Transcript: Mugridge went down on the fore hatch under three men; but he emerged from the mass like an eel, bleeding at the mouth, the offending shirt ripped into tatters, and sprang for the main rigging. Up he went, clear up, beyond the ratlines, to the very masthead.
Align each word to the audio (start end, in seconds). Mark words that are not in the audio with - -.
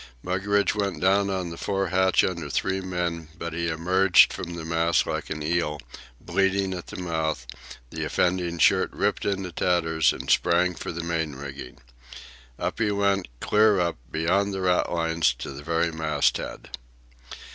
Mugridge 0.23 0.73
went 0.73 0.99
down 0.99 1.29
on 1.29 1.51
the 1.51 1.57
fore 1.57 1.89
hatch 1.89 2.23
under 2.23 2.49
three 2.49 2.81
men; 2.81 3.27
but 3.37 3.53
he 3.53 3.67
emerged 3.67 4.33
from 4.33 4.55
the 4.55 4.65
mass 4.65 5.05
like 5.05 5.29
an 5.29 5.43
eel, 5.43 5.79
bleeding 6.19 6.73
at 6.73 6.87
the 6.87 6.95
mouth, 6.99 7.45
the 7.91 8.03
offending 8.03 8.57
shirt 8.57 8.91
ripped 8.93 9.25
into 9.25 9.51
tatters, 9.51 10.11
and 10.11 10.31
sprang 10.31 10.73
for 10.73 10.91
the 10.91 11.03
main 11.03 11.35
rigging. 11.35 11.77
Up 12.57 12.79
he 12.79 12.89
went, 12.89 13.27
clear 13.39 13.79
up, 13.79 13.97
beyond 14.09 14.51
the 14.55 14.61
ratlines, 14.61 15.37
to 15.37 15.51
the 15.51 15.61
very 15.61 15.91
masthead. 15.91 16.71